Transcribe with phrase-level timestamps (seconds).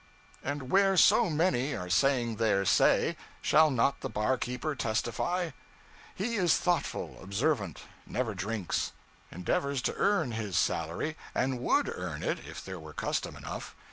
[0.43, 5.51] And where so many are saying their say, shall not the barkeeper testify?
[6.15, 8.93] He is thoughtful, observant, never drinks;
[9.31, 13.75] endeavors to earn his salary, and _would _earn it if there were custom enough.